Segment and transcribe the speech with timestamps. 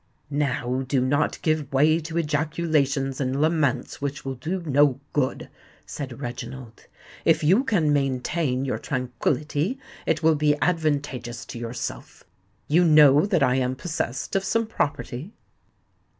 [0.31, 5.47] "Now do not give way to ejaculations and laments which will do no good,"
[5.85, 6.87] said Reginald.
[7.23, 9.77] "If you can maintain your tranquillity
[10.07, 12.23] it will be advantageous to yourself.
[12.67, 15.33] You know that I am possessed of some property?"